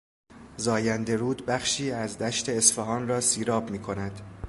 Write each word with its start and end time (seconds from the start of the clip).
زاینده 0.57 1.15
رود 1.15 1.45
بخشی 1.45 1.91
از 1.91 2.17
دشت 2.17 2.49
اصفهان 2.49 3.07
را 3.07 3.21
سیراب 3.21 3.69
میکند. 3.71 4.21